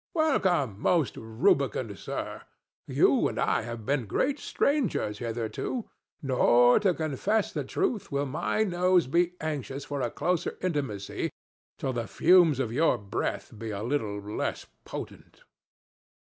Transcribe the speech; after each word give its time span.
—Welcome, 0.15 0.79
most 0.79 1.15
rubicund 1.15 1.95
sir! 1.99 2.41
You 2.87 3.27
and 3.27 3.39
I 3.39 3.61
have 3.61 3.85
been 3.85 4.07
great 4.07 4.39
strangers 4.39 5.19
hitherto; 5.19 5.91
nor, 6.23 6.79
to 6.79 6.95
confess 6.95 7.51
the 7.53 7.63
truth, 7.63 8.11
will 8.11 8.25
my 8.25 8.63
nose 8.63 9.05
be 9.05 9.33
anxious 9.39 9.85
for 9.85 10.01
a 10.01 10.09
closer 10.09 10.57
intimacy 10.59 11.29
till 11.77 11.93
the 11.93 12.07
fumes 12.07 12.59
of 12.59 12.73
your 12.73 12.97
breath 12.97 13.53
be 13.55 13.69
a 13.69 13.83
little 13.83 14.19
less 14.19 14.65
potent. 14.85 15.43